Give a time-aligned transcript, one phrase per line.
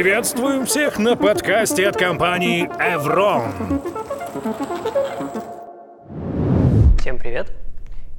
[0.00, 3.50] Приветствуем всех на подкасте от компании Evron.
[7.00, 7.50] Всем привет!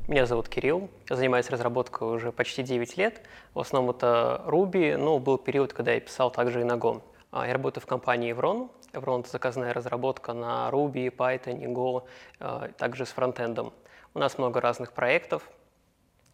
[0.06, 3.22] Меня зовут Кирилл, я занимаюсь разработкой уже почти 9 лет.
[3.54, 7.02] В основном это Ruby, но был период, когда я писал также и на Go.
[7.32, 8.70] А, я работаю в компании Evron.
[8.92, 12.04] Evron— это заказная разработка на Ruby, Python Go,
[12.42, 13.72] а, также с фронтендом.
[14.14, 15.50] У нас много разных проектов,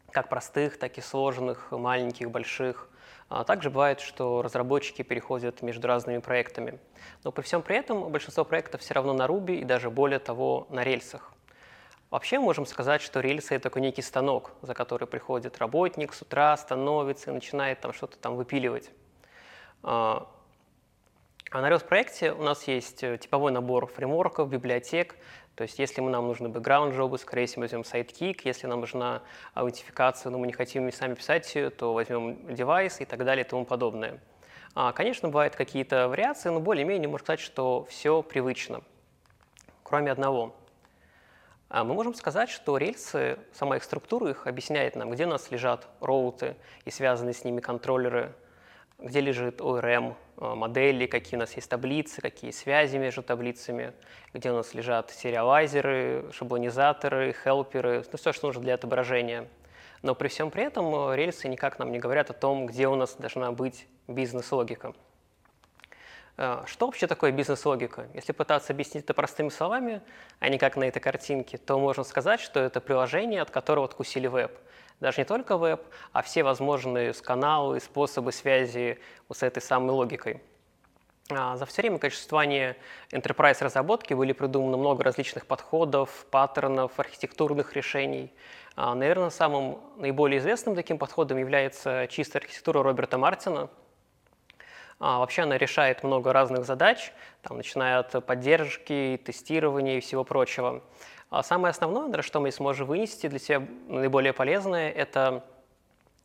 [0.10, 2.90] как простых, так и сложных, маленьких, больших.
[3.28, 6.80] А также бывает, что разработчики переходят между разными проектами.
[7.24, 10.68] Но при всем при этом большинство проектов все равно на Ruby и даже более того
[10.70, 11.34] на рельсах.
[12.12, 16.56] Вообще можем сказать, что рельсы– это такой некий станок, за который приходит работник с утра,
[16.56, 18.92] становится и начинает там что-то там выпиливать.
[21.52, 25.16] А, на Rails-проекте у нас есть э, типовой набор фреймворков, библиотек.
[25.56, 28.42] То есть если нам нужны бэкграунд-жобы, скорее всего, возьмем Sidekick.
[28.44, 29.22] Если нам нужна
[29.54, 33.48] аутентификация, но мы не хотим сами писать ее, то возьмем девайс и так далее и
[33.48, 34.20] тому подобное.
[34.74, 38.82] А, конечно, бывают какие-то вариации, но более-менее можно сказать, что все привычно,
[39.84, 40.56] кроме одного.
[41.70, 45.50] А мы можем сказать, что рельсы, сама их структура их объясняет нам, где у нас
[45.52, 48.34] лежат роуты и связанные с ними контроллеры,
[49.00, 53.94] где лежит ORM, э, модели, какие у нас есть таблицы, какие связи между таблицами,
[54.34, 59.48] где у нас лежат сериалайзеры, шаблонизаторы, хелперы, ну, все, что нужно для отображения.
[60.02, 62.96] Но при всем при этом э, рельсы никак нам не говорят о том, где у
[62.96, 64.94] нас должна быть бизнес-логика.
[66.38, 68.08] Э, что вообще такое бизнес-логика?
[68.14, 70.02] Если пытаться объяснить это простыми словами,
[70.40, 74.28] а не как на этой картинке, то можно сказать, что это приложение, от которого откусили
[74.28, 74.58] веб–
[75.00, 75.82] даже не только веб,
[76.14, 80.42] а все возможные каналы, способы связи вот с этой самой логикой.
[81.32, 82.78] А, за все время существования
[83.12, 88.32] enterprise разработки были придуманы много различных подходов, паттернов, архитектурных решений.
[88.76, 93.70] А, наверное, самым наиболее известным таким подходом является чистая архитектура Роберта Мартина.
[95.00, 100.84] А, вообще она решает много разных задач, там, начиная от поддержки, тестирования и всего прочего.
[101.36, 105.44] А самое основное, что мы сможем вынести для себя наиболее полезное, это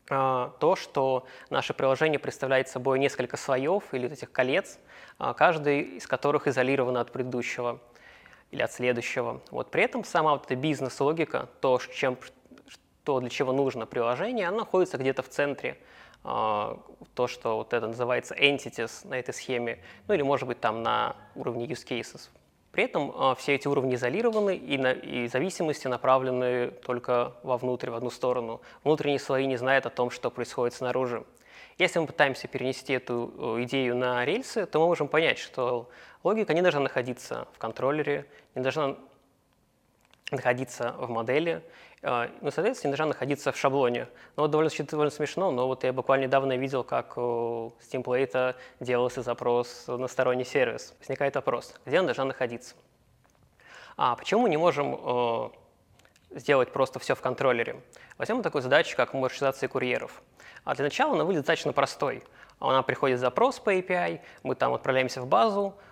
[0.08, 4.78] а, то, что наше приложение представляет собой несколько слоев или этих колец,
[5.18, 7.80] а, каждый из которых изолирован от предыдущего
[8.52, 9.40] или от следующего.
[9.50, 12.16] Вот при этом сама вот эта бизнес-логика, то, чем,
[13.02, 15.76] то, для чего нужно приложение, она находится где-то в центре.
[16.22, 21.16] То, что вот это называется entities на этой схеме, ну или может быть там на
[21.34, 22.28] уровне use cases.
[22.72, 27.94] При этом а, все эти уровни изолированы и, на, и зависимости направлены только вовнутрь, в
[27.94, 28.60] одну сторону.
[28.84, 31.24] Внутренние слои не знают о том, что происходит снаружи.
[31.78, 35.88] Если мы пытаемся перенести эту э, идею на рельсы, то мы можем понять, что
[36.22, 38.96] логика не должна находиться в контроллере, не должна
[40.30, 41.62] находиться в модели,
[42.02, 44.08] ну, соответственно, не должна находиться в шаблоне.
[44.36, 49.22] Ну, вот довольно, довольно смешно, но вот я буквально недавно видел, как у Steamplate делался
[49.22, 50.94] запрос на сторонний сервис.
[50.98, 52.74] Возникает вопрос, где должна находиться?
[53.96, 55.50] А почему мы не можем э,
[56.30, 57.82] сделать просто все в контроллере?
[58.16, 60.22] Возьмем такую задачу, как маршрутизация курьеров.
[60.64, 62.22] А для начала она выглядит достаточно простой.
[62.60, 65.89] Она приходит запрос по API, мы там отправляемся в базу, Э,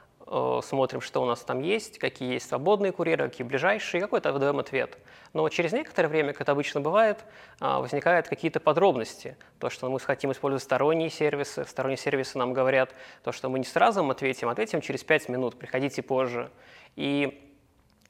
[0.62, 4.98] смотрим, что у нас там есть, какие есть свободные курьеры, какие ближайшие, какой-то выдаем ответ.
[5.32, 7.24] Но через некоторое время, как это обычно бывает,
[7.60, 9.36] а, возникают какие-то подробности.
[9.58, 13.64] То, что мы хотим использовать сторонние сервисы, сторонние сервисы нам говорят, то, что мы не
[13.64, 16.50] сразу вам ответим, ответим через 5 минут, приходите позже.
[16.96, 17.50] И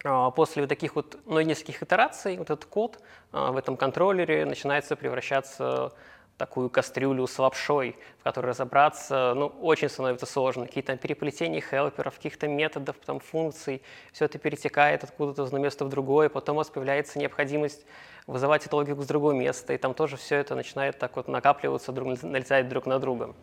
[0.05, 3.01] а, после вот таких вот ну, нескольких итераций вот этот код
[3.31, 5.93] в этом контроллере начинается превращаться
[6.39, 10.67] такую кастрюлю с лапшой, в которой разобраться, ну, очень становится сложно.
[10.67, 13.83] Какие-то переплетения хелперов, каких-то методов, там, функций,
[14.13, 17.85] все это перетекает откуда-то из одного места в другое, потом у вас появляется необходимость
[18.27, 21.93] вызывать эту логику с другого места, и там тоже все это начинает так вот накапливаться,
[21.93, 23.35] друг, налетать друг на друга.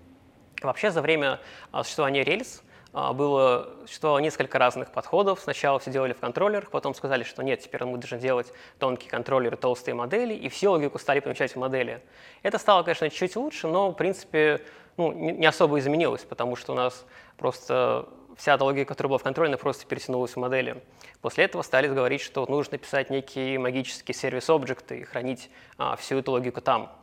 [0.62, 1.42] Вообще за время
[1.72, 2.64] а, существования рельс
[2.96, 5.42] было, существовало несколько разных подходов.
[5.42, 9.58] Сначала все делали в контроллерах, потом сказали, что нет, теперь мы должны делать тонкие контроллеры,
[9.58, 12.02] толстые модели, и всю логику стали помещать в модели.
[12.42, 14.62] Это стало, конечно, чуть лучше, но, в принципе,
[14.96, 17.06] ну, не особо изменилось, потому что у нас
[17.36, 18.08] просто
[18.38, 20.82] вся эта логика, которая была в контроле, просто перетянулась в модели.
[21.20, 26.32] После этого стали говорить, что нужно писать некие магические сервис-объекты и хранить а, всю эту
[26.32, 26.94] логику там.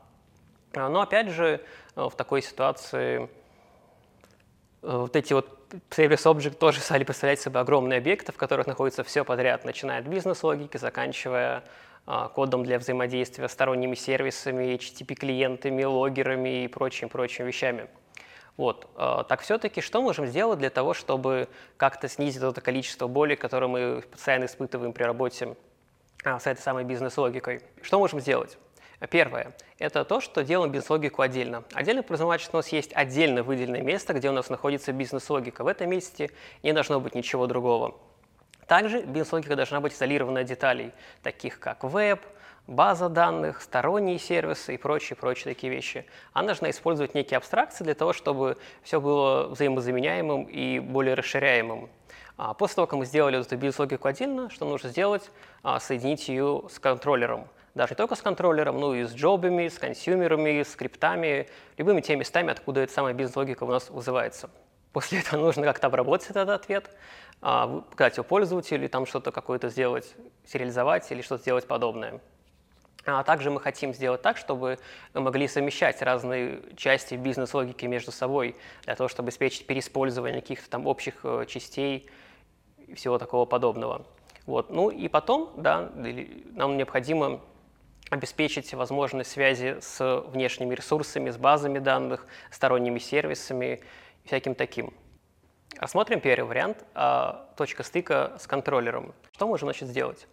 [0.75, 1.61] А, но опять же,
[1.97, 3.29] в такой ситуации
[4.83, 9.05] Э, вот эти вот сервис Object тоже стали представлять собой огромные объекты, в которых находится
[9.05, 11.65] все подряд, начиная от бизнес-логики, заканчивая
[12.07, 17.89] а, кодом для взаимодействия с сторонними сервисами, HTTP-клиентами, логерами и прочими-прочими вещами.
[18.57, 18.89] Вот.
[18.97, 23.69] А, так все-таки что можем сделать для того, чтобы как-то снизить это количество боли, которое
[23.69, 25.57] мы постоянно испытываем при работе
[26.25, 27.63] а, с этой самой бизнес-логикой?
[27.83, 28.59] Что можем сделать?
[29.11, 31.65] Первое– это то, что делаем бизнес-логику отдельно.
[31.73, 35.65] Отдельно подразумевает, что у нас есть отдельно выделенное место, где у нас находится бизнес-логика.
[35.65, 36.31] В этом месте
[36.63, 37.97] не должно быть ничего другого.
[38.67, 42.21] Также бизнес-логика должна быть изолирована от деталей, таких как веб,
[42.69, 46.07] база данных, сторонние сервисы и прочие, прочие такие вещи.
[46.33, 51.91] Она должна использовать некие абстракции для того, чтобы все было взаимозаменяемым и более расширяемым.
[52.37, 55.31] А после того, как мы сделали эту бизнес-логику отдельно, что нужно сделать?
[55.63, 57.49] А, соединить ее с контроллером.
[57.75, 61.49] Даже не только с контроллером, но и с джобами, с консюмерами, с скриптами,
[61.79, 64.51] любыми теми местами, откуда эта самая бизнес-логика у нас вызывается.
[64.93, 66.91] После этого нужно как-то обработать этот ответ,
[67.41, 70.15] показать его пользователю, там что-то какое-то сделать,
[70.45, 72.21] сериализовать или что-то сделать подобное.
[73.05, 74.79] А также мы хотим сделать так, чтобы
[75.15, 78.55] мы могли совмещать разные части бизнес-логики между собой,
[78.85, 82.09] для того, чтобы обеспечить переиспользование каких-то там общих э, частей
[82.87, 84.07] и всего такого подобного.
[84.47, 84.71] Вот.
[84.71, 87.41] Ну и потом, да, нам необходимо
[88.13, 93.81] обеспечить возможность связи с внешними ресурсами, с базами данных, сторонними сервисами
[94.23, 94.93] и всяким таким.
[95.79, 99.15] Рассмотрим первый вариант а, точка стыка с контроллером.
[99.33, 100.29] Что можем значит, сделать?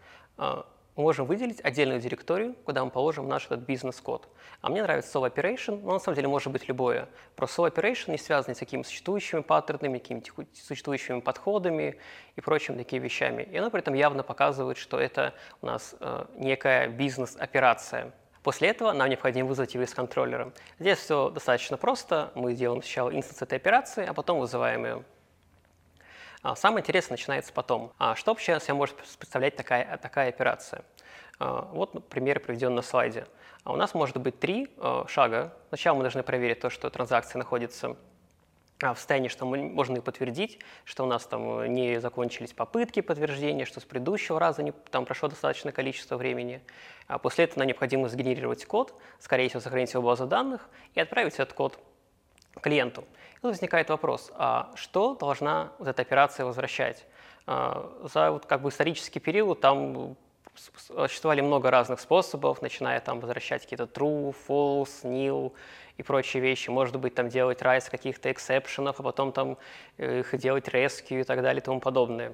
[1.00, 4.28] Мы можем выделить отдельную директорию, куда мы положим наш этот бизнес-код.
[4.60, 7.08] А мне нравится Soul Operation, но на самом деле может быть любое.
[7.38, 11.98] Про Soul Operation не связано с какими-то существующими паттернами, какими-то существующими подходами
[12.36, 13.44] и прочими такими вещами.
[13.44, 18.12] И оно при этом явно показывает, что это у нас э, некая бизнес-операция.
[18.44, 20.52] После этого нам необходимо вызвать его из контроллера.
[20.80, 22.34] Здесь все достаточно просто.
[22.36, 25.04] Мы делаем сначала инстанс этой операции, а потом вызываем ее.
[26.42, 27.92] А, самое интересное начинается потом.
[27.98, 30.84] А что вообще себя может представлять такая, такая операция?
[31.40, 33.28] А, вот пример приведен на слайде.
[33.66, 34.70] У нас может быть три
[35.08, 35.54] шага.
[35.68, 37.98] Сначала мы должны проверить то, что транзакция находится
[38.80, 43.66] в состоянии, что мы можем и подтвердить, что у нас там не закончились попытки подтверждения,
[43.66, 46.62] что с предыдущего раза не, там прошло достаточное количество времени.
[47.08, 51.02] А после этого нам необходимо сгенерировать код, скорее всего, сохранить его в базу данных и
[51.02, 51.78] отправить этот код
[52.62, 53.02] клиенту.
[53.32, 57.06] И тут возникает вопрос, а что должна вот эта операция возвращать?
[57.48, 60.16] А, за вот как бы исторический период там
[60.56, 65.54] существовали много разных способов, начиная там возвращать какие-то true, false, nil
[65.98, 66.70] и прочие вещи.
[66.70, 69.58] Может быть, там делать rise каких-то эксепшенов, а потом там
[69.98, 72.34] э, их делать rescue и так далее и тому подобное.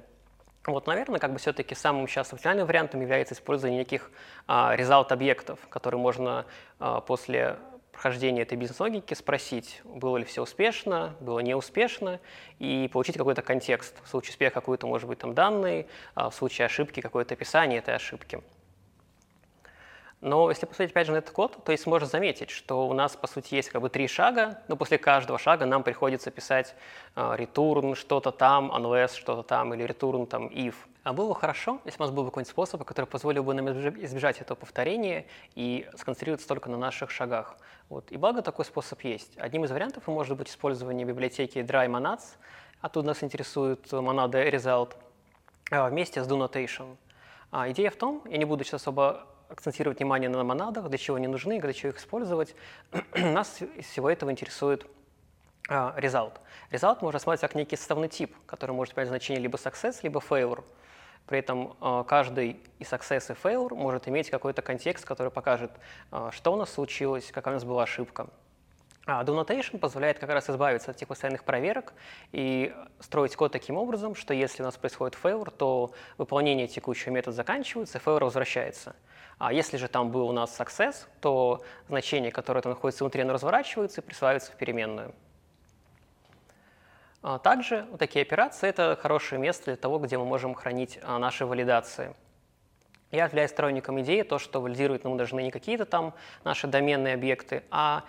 [0.66, 4.10] Вот, наверное, как бы все-таки самым сейчас оптимальным вариантом является использование неких
[4.48, 6.44] а, result объектов, которые можно
[6.80, 7.56] а, после
[7.96, 12.20] прохождения этой бизнес-логики спросить, было ли все успешно, было неуспешно,
[12.58, 13.94] и получить какой-то контекст.
[14.04, 17.94] В случае успеха какой-то, может быть, там данные, а в случае ошибки какое-то описание этой
[17.94, 18.42] ошибки.
[20.22, 23.14] Но если посмотреть опять же на этот код, то есть можно заметить, что у нас
[23.16, 26.74] по сути есть как бы три шага, но после каждого шага нам приходится писать
[27.14, 30.74] uh, return что-то там, unless что-то там, или return там if.
[31.04, 33.68] А было бы хорошо, если у нас был бы какой-нибудь способ, который позволил бы нам
[33.70, 37.56] избежать этого повторения и сконцентрироваться только на наших шагах.
[37.88, 38.10] Вот.
[38.10, 39.36] И благо такой способ есть.
[39.36, 42.38] Одним из вариантов может быть использование библиотеки dry monads,
[42.80, 44.96] оттуда нас интересует монада result,
[45.70, 46.96] а, вместе с do notation.
[47.50, 51.16] А идея в том, я не буду сейчас особо акцентировать внимание на монадах, для чего
[51.16, 52.54] они нужны, для чего их использовать.
[53.14, 54.86] Нас из всего этого интересует
[55.68, 56.38] uh, result.
[56.72, 60.64] Можно рассматривать как некий составной тип, который может принять значение либо success, либо failure.
[61.26, 65.70] При этом uh, каждый и success, и failure может иметь какой-то контекст, который покажет,
[66.10, 68.28] uh, что у нас случилось, какая у нас была ошибка.
[69.08, 71.94] А Do Notation позволяет как раз избавиться от этих постоянных проверок
[72.32, 77.36] и строить код таким образом, что если у нас происходит failure, то выполнение текущего метода
[77.36, 78.96] заканчивается, failure возвращается.
[79.38, 83.34] А если же там был у нас success, то значение, которое там находится внутри, оно
[83.34, 85.14] разворачивается и присваивается в переменную.
[87.22, 91.20] А также вот такие операции– это хорошее место для того, где мы можем хранить а,
[91.20, 92.14] наши валидации.
[93.12, 97.62] Я являюсь сторонником идеи, то, что валидировать нам должны не какие-то там наши доменные объекты,
[97.70, 98.02] а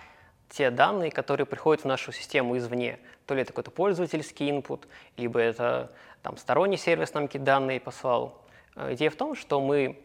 [0.49, 2.99] те данные, которые приходят в нашу систему извне.
[3.25, 4.85] То ли это какой-то пользовательский input,
[5.17, 8.41] либо это там, сторонний сервис нам какие-то данные послал.
[8.75, 10.01] А, идея в том, что мы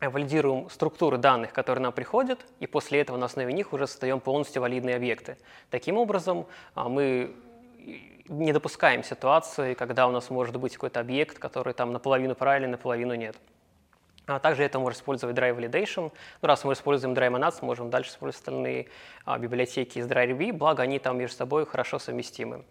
[0.00, 4.62] валидируем структуры данных, которые нам приходят, и после этого на основе них уже создаем полностью
[4.62, 5.36] валидные объекты.
[5.70, 7.34] Таким образом, а, мы
[8.28, 13.14] не допускаем ситуации, когда у нас может быть какой-то объект, который там наполовину правильный, наполовину
[13.14, 13.36] нет.
[14.26, 16.10] А также это можно использовать Dry Validation.
[16.40, 18.88] Ну, раз мы используем Dry Monads, можем дальше использовать остальные
[19.26, 22.64] а, библиотеки из DryRB, благо они там между собой хорошо совместимы.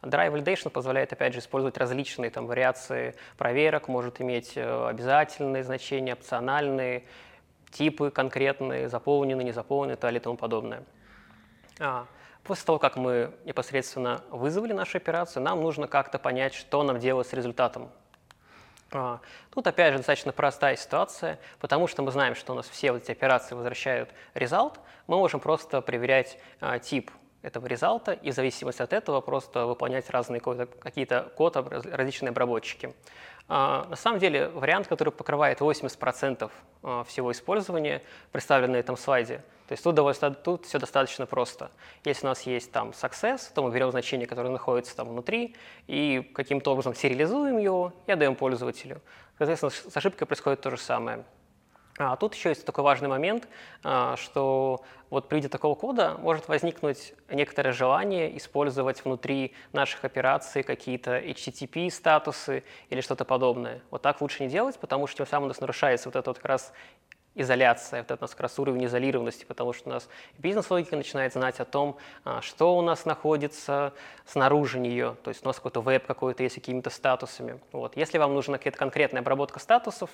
[0.00, 6.14] Dry Validation позволяет, опять же, использовать различные там, вариации проверок, может иметь э, обязательные значения,
[6.14, 7.04] опциональные,
[7.70, 10.84] типы конкретные, заполненные, не заполненные и далее и тому подобное.
[11.80, 12.06] А,
[12.44, 17.26] после того, как мы непосредственно вызвали нашу операцию, нам нужно как-то понять, что нам делать
[17.26, 17.90] с результатом.
[18.92, 22.92] А, тут, опять же, достаточно простая ситуация, потому что мы знаем, что у нас все
[22.92, 27.10] вот эти операции возвращают результат, мы можем просто проверять а, тип
[27.42, 32.94] этого результата и в зависимости от этого просто выполнять разные какие-то код, различные обработчики.
[33.50, 36.50] А, на самом деле вариант, который покрывает 80%
[36.82, 39.42] а, всего использования, представлен на этом слайде.
[39.68, 41.70] То есть тут, довольно, тут все достаточно просто.
[42.04, 46.30] Если у нас есть там success, то мы берем значение, которое находится там внутри, и
[46.34, 49.00] каким-то образом сериализуем его и отдаем пользователю.
[49.38, 51.24] Соответственно, с ошибкой происходит то же самое.
[51.98, 53.48] А тут еще есть такой важный момент,
[53.82, 60.62] а, что вот при виде такого кода может возникнуть некоторое желание использовать внутри наших операций
[60.62, 63.82] какие-то HTTP-статусы или что-то подобное.
[63.90, 66.36] Вот так лучше не делать, потому что тем самым у нас нарушается вот эта вот
[66.36, 66.72] как раз
[67.34, 71.32] изоляция, вот это у нас как раз уровень изолированности, потому что у нас бизнес-логика начинает
[71.32, 73.92] знать о том, а, что у нас находится
[74.24, 77.60] снаружи нее, то есть у нас какой-то веб какой-то есть с какими-то статусами.
[77.72, 77.96] Вот.
[77.96, 80.10] Если вам нужна какая-то конкретная обработка статусов,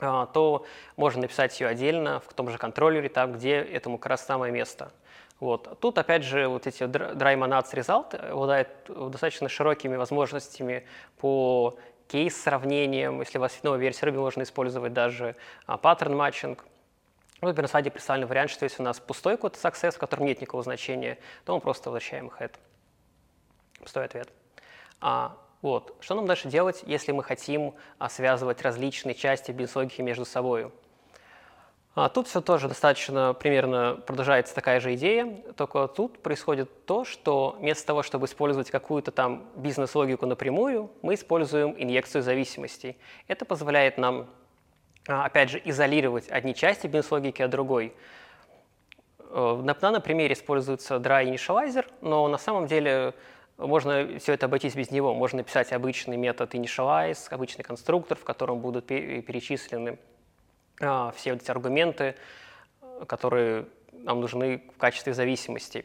[0.00, 0.66] то
[0.96, 4.90] можно написать ее отдельно в том же контроллере, там, где этому как раз самое место.
[5.38, 5.78] Вот.
[5.80, 10.86] Тут, опять же, вот эти dry monads result обладают достаточно широкими возможностями
[11.18, 11.78] по
[12.08, 13.20] кейс-сравнениям.
[13.20, 16.64] Если у вас новая версия Ruby, можно использовать даже паттерн матчинг.
[17.40, 20.26] Ну, например, на слайде представлен вариант, что если у нас пустой код success, в котором
[20.26, 21.16] нет никакого значения,
[21.46, 22.52] то мы просто возвращаем head.
[23.78, 24.28] Пустой ответ.
[25.00, 25.94] А, вот.
[26.00, 30.72] Что нам дальше делать, если мы хотим а, связывать различные части бизнес-логики между собой?
[31.94, 37.56] А тут все тоже достаточно примерно продолжается такая же идея, только тут происходит то, что
[37.58, 42.96] вместо того, чтобы использовать какую-то там бизнес-логику напрямую, мы используем инъекцию зависимостей.
[43.26, 44.30] Это позволяет нам,
[45.08, 47.92] а, опять же, изолировать одни части бизнес-логики от другой.
[49.30, 53.14] Э, на данном примере используется dry initializer, но на самом деле
[53.66, 55.14] можно все это обойтись без него.
[55.14, 59.98] Можно написать обычный метод initialize, обычный конструктор, в котором будут перечислены
[60.80, 62.14] а, все эти аргументы,
[63.06, 65.84] которые нам нужны в качестве зависимости.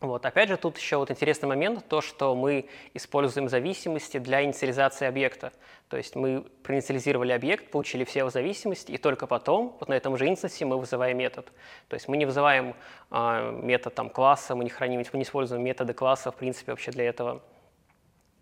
[0.00, 0.24] Вот.
[0.24, 5.52] Опять же, тут еще вот интересный момент, то, что мы используем зависимости для инициализации объекта.
[5.88, 10.16] То есть мы проинициализировали объект, получили все его зависимости, и только потом, вот на этом
[10.16, 11.50] же инстансе, мы вызываем метод.
[11.88, 12.76] То есть мы не вызываем
[13.10, 16.92] э, метод там, класса, мы не храним, мы не используем методы класса, в принципе, вообще
[16.92, 17.42] для этого,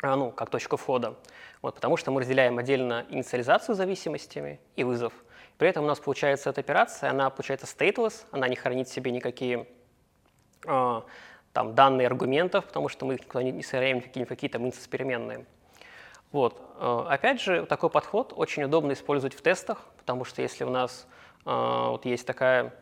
[0.02, 1.16] а, ну, как точку входа.
[1.62, 5.14] Вот, потому что мы разделяем отдельно инициализацию зависимостями и вызов.
[5.56, 9.10] При этом у нас получается эта операция, она получается stateless, она не хранит в себе
[9.10, 9.66] никакие
[10.66, 11.00] э,
[11.56, 15.46] там, данные аргументов, потому что мы их никуда не, сохраняем какие-нибудь какие там переменные.
[16.30, 16.60] Вот.
[16.78, 21.06] Э, опять же, такой подход очень удобно использовать в тестах, потому что если у нас
[21.46, 21.50] э,
[21.88, 22.75] вот есть такая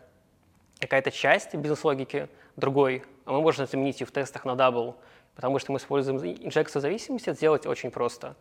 [0.81, 4.97] какая-то часть бизнес-логики другой, мы можем заменить ее в тестах на double,
[5.37, 8.35] потому что мы используем инжекцию зависимости, это сделать очень просто.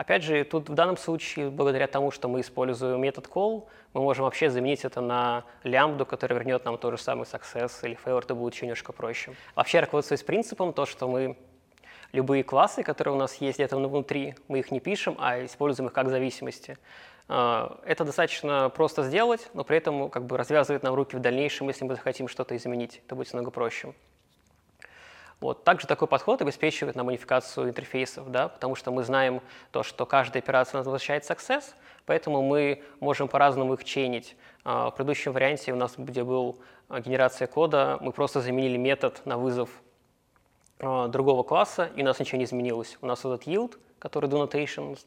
[0.00, 4.24] Опять же, тут в данном случае, благодаря тому, что мы используем метод call, мы можем
[4.24, 8.34] вообще заменить это на лямбду, который вернет нам тот же самый success или failure, это
[8.34, 9.34] будет еще немножко проще.
[9.54, 11.36] Вообще руководствуясь принципом, то, что мы
[12.12, 15.92] любые классы, которые у нас есть где-то внутри, мы их не пишем, а используем их
[15.92, 16.78] как зависимости.
[17.28, 21.68] А, это достаточно просто сделать, но при этом как бы развязывает нам руки в дальнейшем,
[21.68, 23.02] если мы захотим что-то изменить.
[23.04, 23.92] Это будет намного проще.
[25.40, 25.64] Вот.
[25.64, 30.42] Также такой подход обеспечивает нам унификацию интерфейсов, да, потому что мы знаем то, что каждая
[30.42, 31.64] операция нас возвращает success,
[32.04, 34.36] поэтому мы можем по-разному их чейнить.
[34.64, 39.22] А, в предыдущем варианте у нас, где был а, генерация кода, мы просто заменили метод
[39.24, 39.70] на вызов
[40.78, 42.98] а, другого класса, и у нас ничего не изменилось.
[43.00, 44.98] У нас этот yield, который do notation,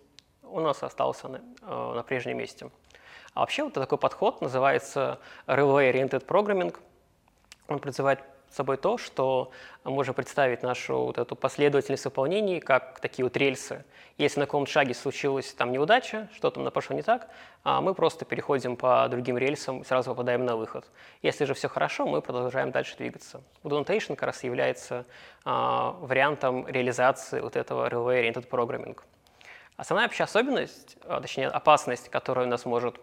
[0.41, 2.69] у нас остался на, на прежнем месте.
[3.35, 6.75] А вообще вот такой подход называется Railway Oriented Programming.
[7.67, 8.19] Он призывает
[8.53, 9.51] собой то, что
[9.83, 13.83] можем представить нашу вот эту последовательность выполнений как такие вот рельсы.
[14.17, 17.29] Если на каком-то шаге случилась там неудача, что-то там пошло не так,
[17.63, 20.85] а мы просто переходим по другим рельсам и сразу попадаем на выход.
[21.21, 23.41] Если же все хорошо, мы продолжаем дальше двигаться.
[23.63, 25.05] Notation как раз является
[25.43, 28.97] а, вариантом реализации вот этого Railway-Oriented Programming.
[29.77, 32.99] Основная вообще особенность, а, точнее опасность, которая у нас может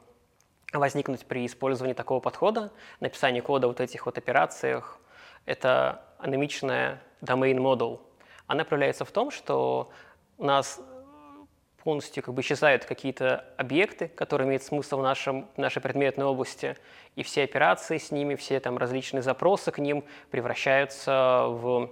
[0.72, 5.00] возникнуть при использовании такого подхода, написании кода вот этих вот операциях,
[5.46, 8.00] это анемичная domain model.
[8.46, 9.90] Она проявляется в том, что
[10.38, 10.80] у нас
[11.82, 16.76] полностью как бы исчезают какие-то объекты, которые имеют смысл в, нашем, в нашей предметной области,
[17.16, 21.90] и все операции с ними, все там различные запросы к ним превращаются в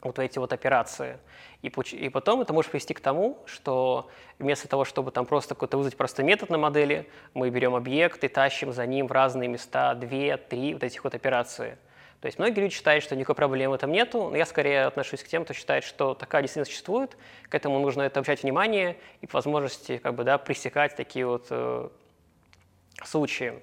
[0.00, 1.18] вот эти вот операции.
[1.60, 4.10] И, и потом это может привести к тому, что
[4.40, 8.28] вместо того, чтобы там просто какой-то вызвать просто метод на модели, мы берем объект и
[8.28, 11.78] тащим за ним в разные места две, три вот этих вот операции–
[12.22, 15.24] То есть многие люди считают, что никакой проблемы в этом нету, но я скорее отношусь
[15.24, 17.16] к тем, кто считает, что такая действительно существует,
[17.48, 21.48] к этому нужно это обращать внимание и по возможности как бы, да, пресекать такие вот
[21.50, 21.88] э,
[23.02, 23.54] случаи.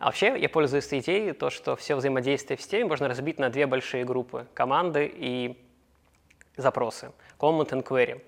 [0.00, 3.66] А вообще я пользуюсь идеей, то, что все взаимодействие в системе можно разбить на две
[3.66, 5.63] большие группы– команды и
[6.56, 8.22] запросы, comment and query.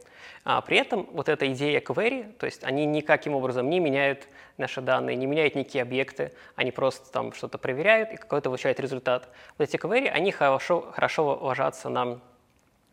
[0.45, 4.29] А при этом вот эта идея query, то есть они никаким образом не меняют
[4.59, 9.29] наши данные, не меняют никакие объекты, они просто там что-то проверяют и какой-то получают результат.
[9.59, 12.21] Вот эти query, они хорошо, хорошо ложатся на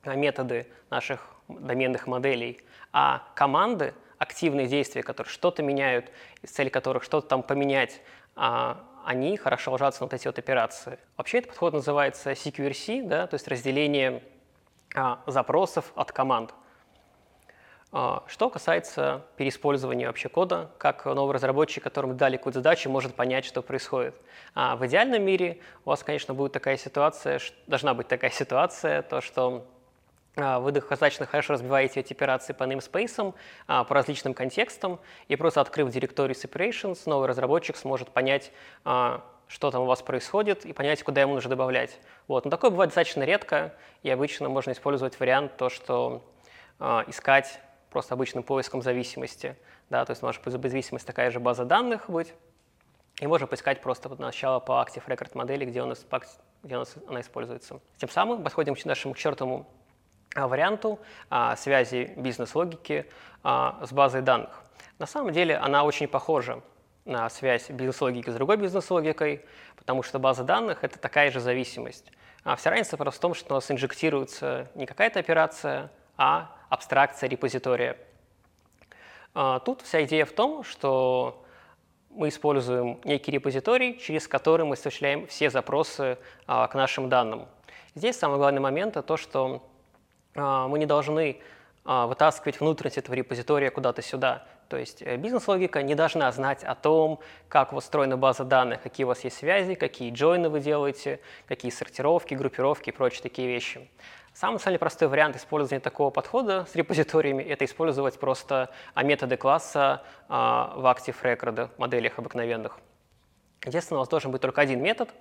[0.06, 2.60] методы наших доменных моделей,
[2.92, 6.12] а команды, активные действия, которые что-то меняют,
[6.44, 8.02] с целью которых что-то там поменять,
[8.36, 10.98] а, они хорошо ложатся на вот эти вот операции.
[11.18, 14.24] Вообще этот подход называется CQRC, да, то есть разделение
[15.28, 16.54] запросов от команд.
[17.96, 23.46] А, что касается переиспользования вообще кода, как новый разработчик, которому дали какую-то задачу, может понять,
[23.46, 24.16] что происходит.
[24.56, 29.22] А в идеальном мире у вас, конечно, будет такая ситуация, должна быть такая ситуация, то
[29.22, 29.68] что
[30.36, 33.36] а, вы достаточно хорошо разбиваете эти операции по namespace,
[33.68, 38.52] а, по различным контекстам, и просто открыв директорию separations, новый разработчик сможет понять,
[39.54, 42.00] что там у вас происходит, и понять, куда ему нужно добавлять.
[42.28, 42.44] Вот.
[42.44, 46.24] Но такое бывает достаточно редко, и обычно можно использовать вариант то, что
[47.06, 47.60] искать
[47.92, 49.56] просто обычным поиском зависимости.
[49.92, 52.34] Да, то есть может быть зависимость такая же база данных быть,
[53.22, 56.04] и можно поискать просто сначала по Active Record модели, где у нас,
[56.64, 57.80] где у нас она используется.
[57.98, 59.68] Тем самым подходим к нашему четвертому
[60.34, 63.06] а, варианту а, связи бизнес-логики
[63.44, 64.64] а, с базой данных.
[64.98, 66.64] На самом деле она очень похожа
[67.30, 69.46] связь бизнес-логики с другой бизнес-логикой,
[69.76, 72.12] потому что база данных– это такая же зависимость.
[72.44, 77.30] А вся разница просто в том, что у нас инжектируется не какая-то операция, а абстракция
[77.30, 77.98] репозитория.
[79.34, 81.46] А, тут вся идея в том, что
[82.10, 87.48] мы используем некий репозиторий, через который мы осуществляем все запросы а, к нашим данным.
[87.96, 89.64] Здесь самый главный момент– это то, что
[90.36, 91.40] а, мы не должны
[91.86, 94.48] вытаскивать внутренность этого репозитория куда-то сюда.
[94.74, 99.08] То есть э, бизнес-логика не должна знать о том, как устроена база данных, какие у
[99.08, 103.88] вас есть связи, какие джойны вы делаете, какие сортировки, группировки и прочие такие вещи.
[104.34, 110.02] Самый самый простой вариант использования такого подхода с репозиториями– это использовать просто а, методы класса
[110.28, 112.80] а, в Active Record моделях обыкновенных.
[113.64, 115.14] Естественно, у вас должен быть только один метод,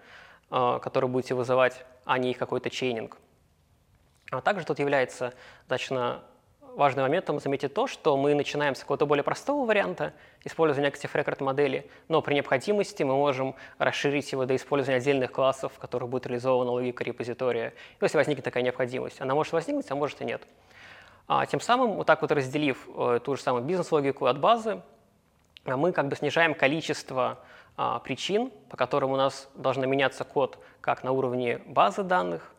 [0.48, 3.18] а, который будете вызывать, а не какой-то чейнинг.
[4.30, 5.34] А также тут является
[5.68, 6.22] достаточно
[6.76, 10.12] важным моментом заметить то, что мы начинаем с какого-то более простого варианта
[10.44, 15.72] использования Active Record модели, но при необходимости мы можем расширить его до использования отдельных классов,
[15.74, 19.20] в которых будет реализована логика репозитория, если возникнет такая необходимость.
[19.20, 20.42] Она может возникнуть, а может и нет.
[21.28, 24.82] А, тем самым, вот так вот разделив э, ту же самую бизнес-логику от базы,
[25.64, 27.38] мы как бы снижаем количество
[27.76, 32.51] а, причин, по которым у нас должен меняться код как на уровне базы данных,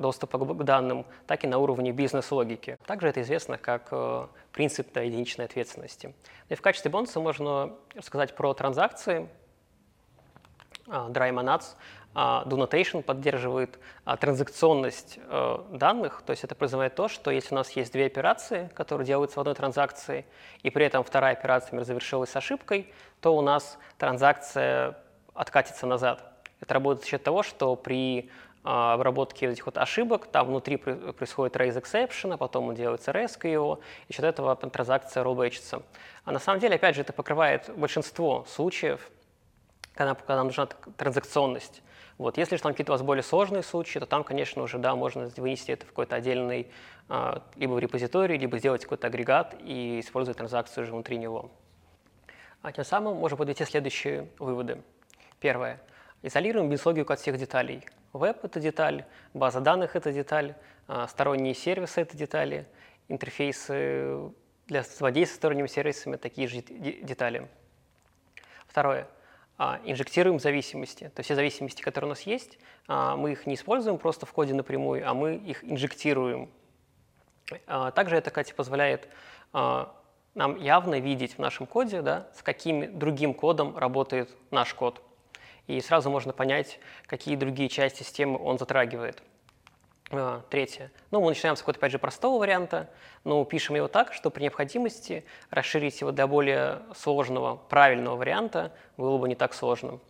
[0.00, 2.78] доступа к данным, так и на уровне бизнес-логики.
[2.86, 6.14] Также это известно как э, принцип единичной ответственности.
[6.48, 9.28] И в качестве бонуса можно рассказать про транзакции.
[10.86, 11.76] Dry Monads
[12.14, 17.58] Do Notation поддерживает а, транзакционность э, данных, то есть это подразумевает то, что если у
[17.58, 20.26] нас есть две операции, которые делаются в одной транзакции,
[20.64, 24.98] и при этом вторая операция завершилась с ошибкой, то у нас транзакция
[25.34, 26.24] откатится назад.
[26.60, 28.30] Это работает за счет того, что при а,
[28.62, 34.12] обработки этих вот ошибок, там внутри происходит raise exception, а потом делается RESC его, и
[34.12, 35.82] счет этого транзакция rollbackится.
[36.24, 39.10] А на самом деле, опять же, это покрывает большинство случаев,
[39.94, 41.82] когда, когда нам нужна транзакционность.
[42.18, 42.36] Вот.
[42.36, 45.30] Если же там какие-то у вас более сложные случаи, то там, конечно, уже да, можно
[45.38, 46.70] вынести это в какой-то отдельный,
[47.08, 51.50] а, либо в репозиторий, либо сделать какой-то агрегат и использовать транзакцию уже внутри него.
[52.60, 54.82] А тем самым можно подвести следующие выводы.
[55.38, 55.80] Первое.
[56.20, 57.86] Изолируем бизнес-логику от всех деталей.
[58.12, 60.54] Веб– это деталь, база данных– это деталь,
[60.88, 62.66] а, сторонние сервисы– это детали,
[63.08, 64.32] интерфейсы
[64.66, 67.48] для взаимодействия с сторонними сервисами– такие же детали.
[68.66, 69.06] Второе.
[69.58, 71.04] А, инжектируем зависимости.
[71.04, 74.32] То есть все зависимости, которые у нас есть, а, мы их не используем просто в
[74.32, 76.50] коде напрямую, а мы их инжектируем.
[77.66, 79.08] Также это, кстати, позволяет
[79.52, 85.02] нам явно видеть в нашем коде, да, с каким другим кодом работает наш код
[85.76, 89.22] и сразу можно понять, какие другие части системы он затрагивает.
[90.12, 90.90] А, третье.
[91.12, 92.90] Ну, мы начинаем с какого-то, опять же, простого варианта,
[93.22, 99.18] но пишем его так, что при необходимости расширить его до более сложного, правильного варианта было
[99.18, 100.00] бы не так сложно.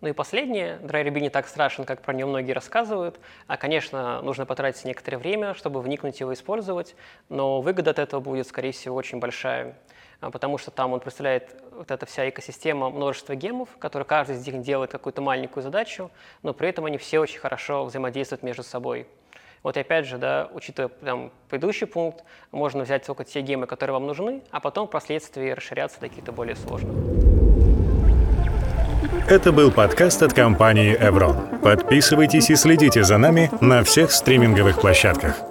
[0.00, 3.18] Ну и последнее, DryRB не так страшен, как про него многие рассказывают.
[3.46, 6.94] А, конечно, нужно потратить некоторое время, чтобы вникнуть его использовать,
[7.28, 9.76] но выгода от этого будет, скорее всего, очень большая.
[10.20, 14.46] А, потому что там он представляет вот эта вся экосистема множества гемов, которые каждый из
[14.46, 16.10] них делает какую-то маленькую задачу,
[16.42, 19.06] но при этом они все очень хорошо взаимодействуют между собой.
[19.62, 23.94] Вот и опять же, да, учитывая там, предыдущий пункт, можно взять только те гемы, которые
[23.94, 26.94] вам нужны, а потом впоследствии расширяться до каких-то более сложных.
[29.28, 31.60] Это был подкаст от компании Evron.
[31.60, 35.47] Подписывайтесь и следите за нами на всех стриминговых площадках.